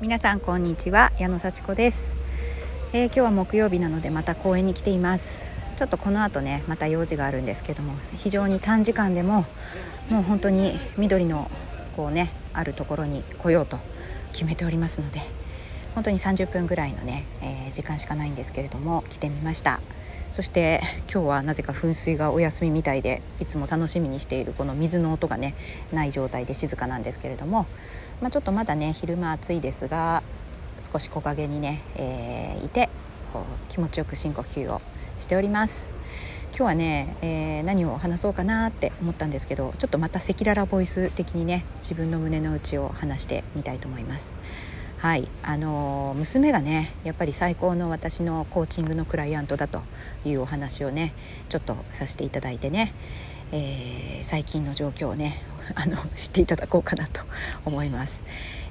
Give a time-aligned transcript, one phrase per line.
[0.00, 2.16] 皆さんこんにちは矢野幸子です、
[2.92, 5.50] えー、今日は木曜日なのでまた公園に来ています。
[5.76, 9.44] ちょっとこの後ねまた用事があるんですけども非常に短時間でも
[10.08, 11.50] もう本当に緑の
[11.96, 13.80] こうねあるところに来ようと
[14.32, 15.20] 決めておりますので
[15.96, 19.80] 本当に30分ぐらいのね、えー、時間しかないんですけれども来てみました。
[20.30, 20.80] そして
[21.12, 25.54] 今日はなぜか噴水がお休みみたいでいつも楽しみにしているこの水の音がね
[25.92, 27.66] ない状態で静かなんですけれども、
[28.20, 30.22] まあ、ちょっとまだね昼間暑いですが
[30.92, 32.88] 少し木陰にね、えー、いて
[33.32, 34.80] こう気持ちよく深呼吸を
[35.18, 35.94] しております。
[36.50, 44.38] 今日はね、えー、何を話そうかなって思ったんですけどちょっとまた赤裸々ボイス的にね自分の胸の内を話してみたいと思います。
[44.98, 45.28] はい。
[45.44, 49.80] あの娘がねやっぱり最高の私のコーチングのクライアントだと
[50.24, 51.14] いうお話をね
[51.48, 52.92] ちょっとさせていただいてね、
[53.52, 55.40] えー、最近の状況をね
[55.76, 57.20] あの知っていただこうかなと
[57.64, 58.24] 思います。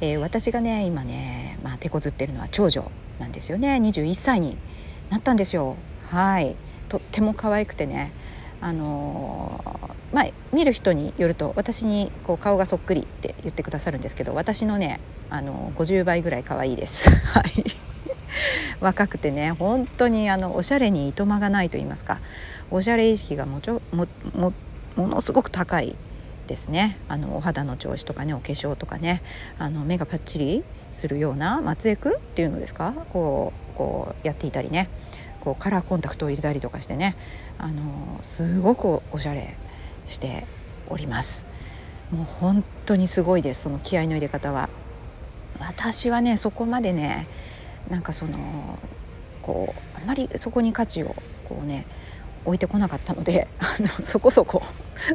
[0.00, 3.78] えー、私がね今ね、まあ、手こずってるのは長女なんですよね。
[3.82, 4.56] 21歳に
[5.10, 5.74] なったんですよ。
[6.08, 6.54] はい。
[6.88, 8.12] とっても可愛くてね
[8.60, 17.10] あのー、まあ、見る人によると私にこう顔がそっくりって言ってくださるんですけど私のねあの50倍ぐらい可愛いです。
[17.26, 17.64] はい。
[18.80, 22.20] 若くてね本当にあのおしゃれにいとまがないと言いますか。
[22.70, 24.52] おしゃれ意識がもちょもも
[24.96, 25.96] ものすごく高い
[26.46, 26.98] ですね。
[27.08, 29.22] あのお肌の調子とかねお化粧とかね
[29.58, 32.92] あの目がパッチリするような松江区っていうのですか？
[33.12, 34.88] こうこうやっていたりね。
[35.40, 37.16] こうカラーコンタクトを入れたりとかしてね。
[37.58, 39.56] あのすごくおしゃれ。
[40.12, 40.46] して
[40.88, 41.46] おります。
[42.10, 44.68] もう本当にすごいですその気合の入れ方は。
[45.58, 47.26] 私はねそこまでね
[47.88, 48.78] なんかその
[49.42, 51.14] こうあんまりそこに価値を
[51.48, 51.86] こうね
[52.44, 54.62] 置いてこなかったので あのそこそこ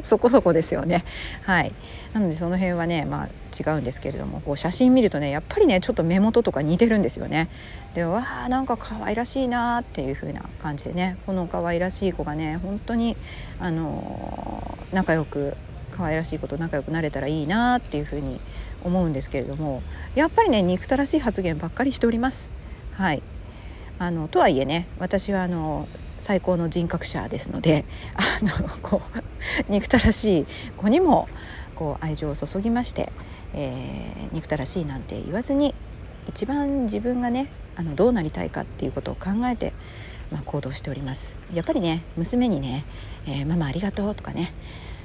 [0.02, 1.04] そこそこですよね。
[1.42, 1.72] はい。
[2.12, 7.48] なのでその辺はねまあ違うんですけれどもこう写真見るとねやっぱりねちょっと目元とか似てるんですよね。
[7.94, 13.16] でわあなんか可愛らしいなっていう風な感じでねこの可愛らしい子がね本当に
[13.60, 14.47] あの
[14.92, 15.56] 仲良く
[15.90, 18.40] 可愛らしい子と仲良くなれたらいいなっていう風に
[18.84, 19.82] 思うんですけれども
[20.14, 22.50] やっぱりね憎たらしい発言ばっかりしております。
[22.94, 23.22] はい
[23.98, 25.88] あのとはいえね私はあの
[26.18, 27.84] 最高の人格者ですので
[28.14, 31.28] あのこう憎たらしい子にも
[31.74, 33.12] こう愛情を注ぎまして、
[33.54, 35.74] えー、憎たらしいなんて言わずに
[36.28, 39.72] 一番自分がねあのどうなりたいかっていうことを考えて、
[40.30, 42.84] まあ、行動しておりますやっぱりね娘にね、
[43.26, 44.52] えー、ママありがとう」とかね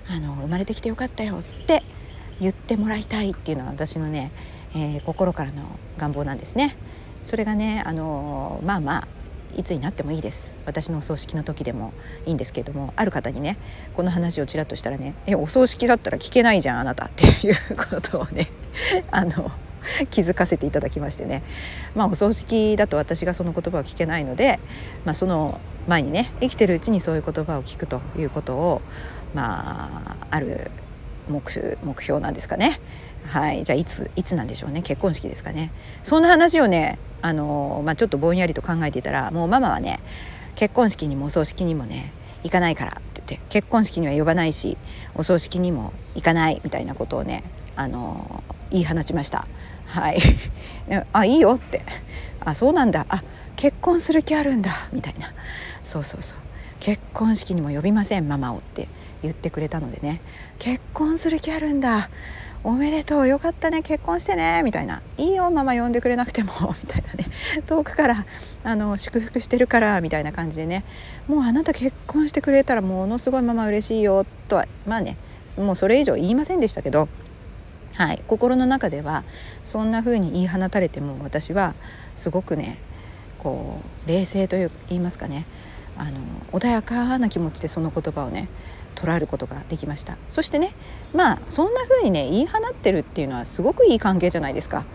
[0.09, 1.83] あの「生まれてきてよかったよ」って
[2.41, 4.31] 言ってもらいたいっていうのは私のね、
[4.75, 5.63] えー、心からの
[5.97, 6.75] 願望なんですね。
[7.23, 9.07] それがねあのまあまあ
[9.55, 11.93] いつになってもいいです私のお葬式の時でも
[12.25, 13.57] いいんですけれどもある方にね
[13.93, 18.49] この話をちらっとしたらね「えお葬式だったら聞けないじゃんあなた」っていうことをね
[19.11, 19.51] あの
[20.09, 21.43] 気づかせていただきましてね。
[21.95, 24.59] まあお葬式だと私がその言葉を聞けないので、
[25.05, 28.81] まあ、その前にね生きてるうちにそういう言葉を聞くということを
[29.33, 30.71] まあある
[31.27, 31.41] 目
[31.83, 32.79] 目標なんですかね。
[33.27, 34.81] はい、じゃあいついつなんでしょうね。
[34.81, 35.71] 結婚式ですかね。
[36.03, 39.99] そんな話をねあの、まあ、ちょっとぼんやりと考えていたらもうママはね
[40.55, 42.11] 結婚式にもお葬式にもね
[42.43, 44.77] 行かないからって言って結婚式には呼ばないし
[45.15, 47.43] お葬式にも行かないみたいなことをね
[47.75, 49.47] あの言い放ちました。
[49.85, 50.17] はい。
[51.13, 51.81] あいいよって。
[52.39, 53.05] あそうなんだ。
[53.09, 53.23] あ
[53.55, 54.71] 結婚する気あるんだ。
[54.91, 55.33] みたいな。
[55.81, 56.39] そうそうそう。
[56.79, 58.27] 結婚式にも呼びません。
[58.27, 58.87] ママをって
[59.21, 60.21] 言ってくれたのでね。
[60.59, 62.09] 結婚する気あるんだ。
[62.65, 63.27] おめでとう。
[63.27, 63.81] よかったね。
[63.81, 64.61] 結婚してね。
[64.63, 65.01] みたいな。
[65.17, 65.51] いいよ。
[65.51, 66.53] ママ呼んでくれなくても。
[66.81, 67.25] みたいなね。
[67.65, 68.25] 遠くから
[68.63, 70.01] あの祝福してるから。
[70.01, 70.83] みたいな感じでね。
[71.27, 74.25] もうあなた結婚してくれたらものすごいママ嬉しいよ。
[74.47, 75.17] とはまあね。
[75.57, 77.09] もうそれ以上言いませんでしたけど。
[77.95, 78.23] はい。
[78.27, 79.23] 心の中では
[79.63, 81.75] そんな風に言い放たれても私は
[82.15, 82.79] すごくね
[83.39, 85.45] こう冷静という言いますかね。
[85.97, 86.11] あの
[86.51, 88.47] 穏やかな気持ちでその言葉をね
[88.95, 90.17] 捉えることができました。
[90.27, 90.71] そしてね
[91.13, 94.85] まあそんな風にね言い放ってるっていうのはすごくいい関係じゃないですか、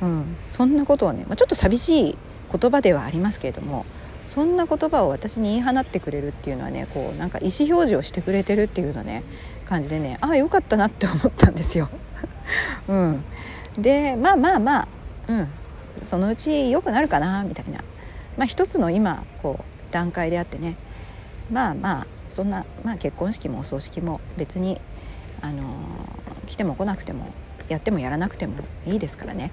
[0.00, 2.18] うん、そんなことをね、まあ、ちょっと寂しい
[2.50, 3.84] 言葉ではありますけれども
[4.24, 9.22] そんな言葉を私に言い放ってくれるっていうのはねこうなんか意思表示をしてくれてるっていうのね
[9.64, 11.90] 感じでねああよかったなって思ったんですよ。
[12.88, 13.24] うん、
[13.78, 14.88] でまあまあまあ、
[15.28, 15.48] うん、
[16.02, 17.80] そのうち良くなるかなみたいな、
[18.36, 20.76] まあ、一つの今こう段階であってね。
[21.50, 24.78] まあまあそんな、まあ、結婚式もお葬式も別に、
[25.40, 27.32] あのー、来ても来なくても
[27.68, 28.56] やってもやらなくても
[28.86, 29.50] いいですからね。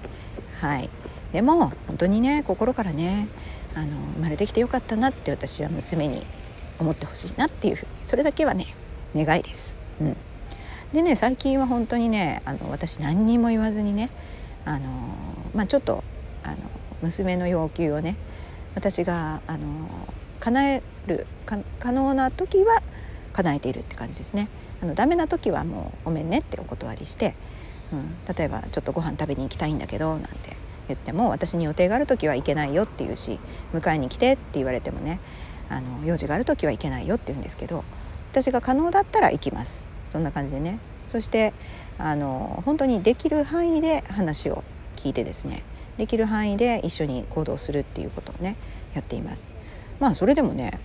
[0.60, 0.90] はい、
[1.32, 3.28] でも本当にね心からね
[3.74, 6.22] あの生まれてきてよかったなって私は娘に
[6.78, 8.66] 思ってほしいなっていうふうにそれだけはね
[9.14, 9.76] 願いです。
[10.00, 10.16] うん、
[10.96, 14.08] でね最近は本当にねあの私何にも言わずにね
[14.64, 14.88] あの、
[15.54, 16.02] まあ、ちょっと
[16.42, 16.56] あの
[17.02, 18.16] 娘の要求をね
[18.74, 19.90] 私があの
[20.40, 22.82] 叶える可能な時は
[23.34, 24.48] 叶えているって感じですね。
[24.80, 27.34] あのダメな時はもうごめんねってお断りして、
[27.92, 30.56] うん、例えばちょっとご飯食べに行きたいんだけどなんて
[30.88, 33.38] 言っても私に予定がある時は行けないよって言うし
[33.74, 35.20] 迎えに来てって言われてもね
[35.68, 37.84] あの用事がある時は行けないよって言うんですけど
[38.32, 41.52] 私が可能だったら行きますそんな感じでねそして
[41.98, 44.64] あの本当にできる範囲で話を
[44.96, 45.62] 聞いてですね
[45.98, 48.56] できる範囲で一緒に行動するっていうことをね
[48.94, 49.52] やっています。
[49.98, 50.78] まあそれでもね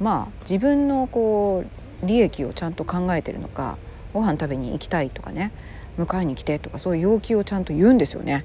[0.00, 1.64] まあ自分のこ
[2.02, 3.78] う利益をちゃんと考えてるのか
[4.12, 5.52] ご飯食べに行きたいとかね
[5.98, 8.44] 迎えに来てとかそういう要求をちゃんと言うんですよね。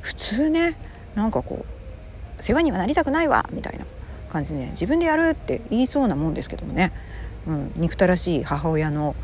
[0.00, 0.76] 普通ね
[1.14, 3.86] なんかこう世話にはなりたくないわみたいな
[4.30, 6.92] 感じでね自分でやるって言いそうなもんですけどもね、
[7.46, 9.16] うん、憎たらしい母親の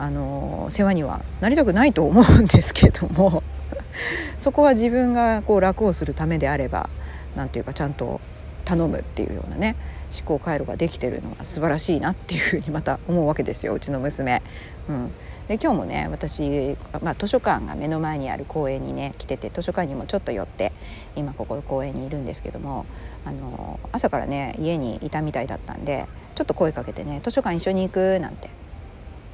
[0.00, 3.42] あの世話にはなりたくないと思うんですけども
[4.38, 6.88] そこは自分がこう楽をするためであれば
[7.36, 8.18] 何ていうかちゃんと
[8.64, 9.76] 頼むっていうようなね
[10.10, 14.40] 思考回路ができてるのは素晴らしいなっていうふうにまた思うわけですようちの娘。
[14.88, 15.12] うん、
[15.48, 20.72] で今日もね私、まあ、図書館が目の前にある公園にね来てて図書館にもちょっと寄って
[21.14, 22.86] 今ここの公園にいるんですけども
[23.26, 28.48] あの朝からね家にいたみたいだったんでちょっと声かけてね図書館一緒に行くなんて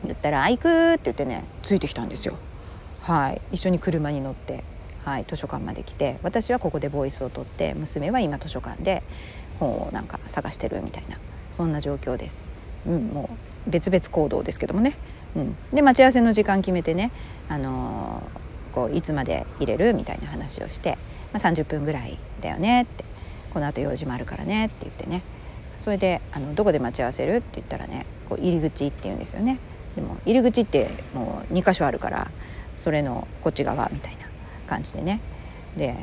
[0.04, 2.36] 言ったら「あ行く!」って言ってねついてきたんですよ。
[3.02, 4.64] はい一緒に車に乗って
[5.06, 9.04] はい、図書館まで来て私はここでボイスを取って娘は今図書館で
[9.60, 11.16] 本をなんか探してるみたいな
[11.48, 12.48] そんな状況です。
[12.88, 13.30] うん、も
[13.66, 14.94] う別々行動ですけどもね、
[15.36, 17.12] うん、で待ち合わせの時間決めてね、
[17.48, 20.98] あのー、こういつまで入れるみたいな話をして、
[21.32, 23.04] まあ、30分ぐらいだよねって
[23.52, 25.22] このあと用事もあるからねって言ってね
[25.78, 29.58] それであのどこで待ち合わせるって言ったらねこう入り口って言うんですよね
[29.96, 32.30] でも入り口ってもう2箇所あるから
[32.76, 34.26] それのこっち側みたいな
[34.66, 35.20] 感じでね。
[35.76, 35.94] で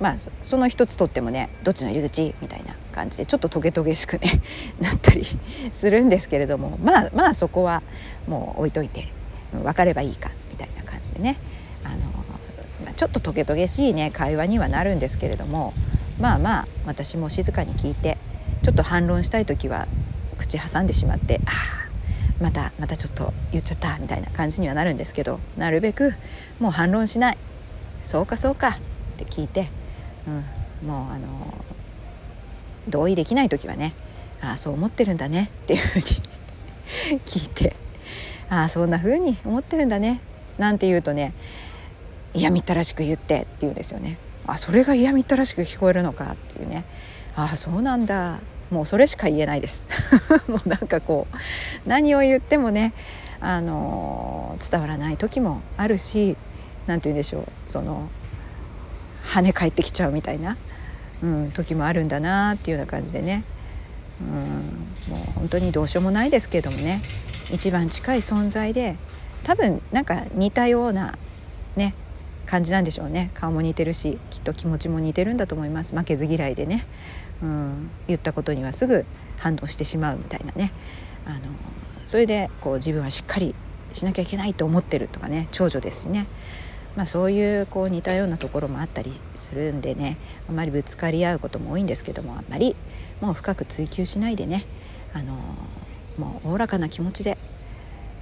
[0.00, 4.40] まあその一つとってもねどっちの入り口みたいな感じでちょっとトゲトゲしくね
[4.80, 5.26] なったり
[5.72, 7.82] するんですけれどもまあまあそこは
[8.26, 9.08] もう置いといて
[9.52, 11.36] 分かればいいかみたいな感じでね。
[11.84, 11.96] あの、
[12.84, 15.74] まあ、ちょっとトゲトゲしいね会話にはなるんですけれども
[16.18, 18.16] まあまあ私も静かに聞いて
[18.62, 19.86] ちょっと反論したい時は
[20.38, 21.79] 口挟んでしまってああ
[22.40, 26.14] またまたちょっと言っちゃったみたいな感じにはなるんですけどなるべく
[26.58, 27.38] もう反論しない。
[28.00, 28.68] そうかそうか。
[28.68, 28.72] っ
[29.18, 29.68] て聞いて、
[30.82, 31.64] うん、もうあの
[32.88, 33.94] 同意できない時はね
[34.40, 35.50] ああそう思ってるんだね。
[35.64, 37.76] っていうふうに 聞いて
[38.48, 40.20] ああそんな風に思ってるんだね。
[40.58, 41.32] なんて言うとね
[42.34, 43.40] 嫌みったらしく言って。
[43.40, 44.18] って言うんですよね。
[44.46, 46.32] あそれが嫌みったらしく聞こえるのか。
[46.32, 46.84] っていうね。
[47.36, 48.40] ああそうなんだ。
[48.70, 49.84] もうそれしか言えないです。
[50.48, 51.36] もうなんかこう
[51.88, 52.92] 何を言ってもね
[53.40, 56.36] あの伝わらない時もあるし
[56.86, 58.08] 何て言うんでしょうその
[59.24, 60.56] 跳ね返ってきちゃうみたいな、
[61.22, 63.44] うん、時もあるんだなっていうような感じでね、
[64.20, 64.24] う
[65.12, 67.02] ん、もう本当にどうしようもないですけどもね。
[67.52, 68.96] 一番近い存在で
[69.42, 71.18] 多分なんか似たような
[71.76, 71.94] ね
[72.50, 73.30] 感じなんでしょうね。
[73.34, 75.94] 顔も似てるしきっと気持ちも似てるんだと思います。
[75.94, 76.84] 負けず嫌いでね、
[77.42, 79.06] うん、言ったことにはすぐ
[79.38, 80.72] 反応してしまうみたいなね。
[81.26, 81.38] あの
[82.06, 83.54] それでこう自分はしっかり
[83.92, 85.46] しなきゃいけないと思ってるとかね。
[85.52, 86.26] 長女ですしね。
[86.96, 90.18] まあ、そういうこう似たようなところもあったりするんでね。
[90.48, 92.74] あまりぶつかり合うことも多いんですけどもあんまり
[93.20, 94.64] もう深く追求しないでね、
[95.14, 95.34] あの、
[96.18, 97.38] もうおおらかな気持ちで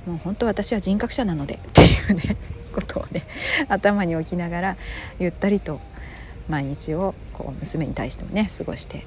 [0.09, 2.37] もう本当私は人格者なので っていうね
[2.73, 3.23] ことをね
[3.69, 4.77] 頭に置きながら
[5.19, 5.81] ゆったりと
[6.49, 9.07] 毎日をこう娘に対してもね過ごして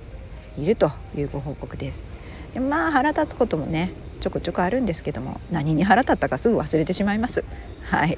[0.57, 2.05] いるというご報告です。
[2.53, 7.43] でまあ腹立つこともねちょこちょこあるんですけども何に腹立ったかすぐ忘れてしまいます。
[7.83, 8.17] はい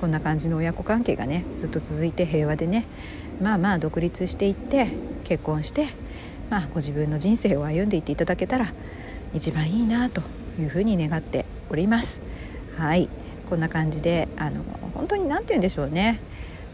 [0.00, 2.86] こんな感じの親子関係がねずっと続いて平和でね
[3.40, 4.88] まあまあ独立していって
[5.24, 5.86] 結婚して
[6.50, 8.72] まあご自分の人生を歩んでいっていただけたら
[9.34, 10.22] 一番いいなと
[10.58, 12.22] いうふうに願っております。
[12.76, 13.08] はい。
[13.48, 14.62] こんな感じであの
[14.94, 16.20] 本当に何て言うんでしょうね、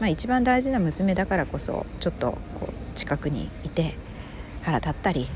[0.00, 3.94] まあ、一番大事な娘だからこそちょっとこう近くにいて
[4.62, 5.28] 腹立ったり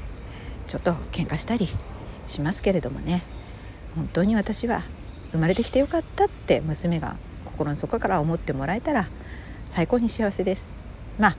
[0.66, 1.68] ちょっと喧嘩したり
[2.26, 3.22] しますけれどもね。
[3.94, 4.82] 本当に私は
[5.32, 9.08] 生まれてきてよかったって娘が心の底から思ってもらえたら
[9.68, 10.78] 最高に幸せです。
[11.18, 11.36] まあ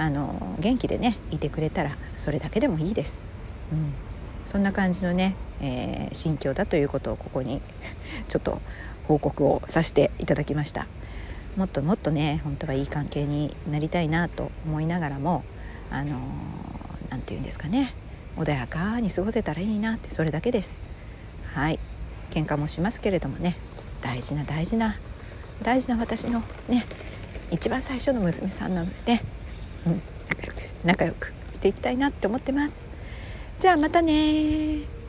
[0.00, 3.26] あの元気でねいてくれたらそれだけでもいいです、
[3.70, 3.92] うん、
[4.42, 7.60] そんな感じのね、えー、心境だということをここに
[8.28, 8.60] ちょっと
[9.06, 10.86] 報告をさせていただきました。
[11.56, 15.42] もっともっとね本当はいい関係になりたいなと思いながらも
[15.90, 16.20] あの
[17.10, 17.92] 何て言うんですかね。
[18.36, 20.80] 穏やかに過ごせたらいいなってそれだけです。
[21.52, 21.78] はい。
[22.30, 23.56] 喧嘩もしますけれどもね。
[24.00, 24.94] 大事な大事な
[25.62, 26.86] 大事な私のね
[27.50, 29.22] 一番最初の娘さんなのでね、
[29.86, 30.02] うん、
[30.84, 32.90] 仲良くしていきたいなって思ってます。
[33.60, 34.99] じゃあまたね